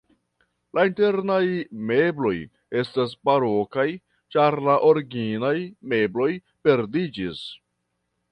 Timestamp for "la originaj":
4.69-5.53